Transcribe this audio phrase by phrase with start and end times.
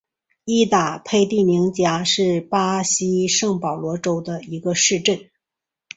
[0.45, 5.29] 伊塔佩蒂宁加是巴西圣保罗州的一个市镇。